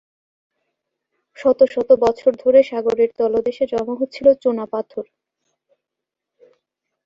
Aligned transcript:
শত 1.37 1.59
শত 1.73 1.89
বছর 2.03 2.31
ধরে 2.43 2.59
সাগরের 2.63 3.09
তলদেশে 3.19 3.63
জমা 3.71 3.95
হচ্ছিল 3.97 4.27
চুনাপাথর। 4.41 5.05